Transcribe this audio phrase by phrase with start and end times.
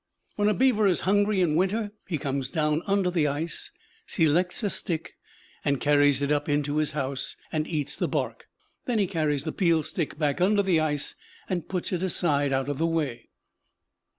[0.35, 3.69] When a beaver is hungry in winter he comes down under the ice,
[4.07, 5.13] selects a stick,
[5.79, 8.47] carries it up into his house, and eats the bark.
[8.85, 11.13] Then he carries the peeled stick back under the ice
[11.47, 13.29] and puts it aside out of the way.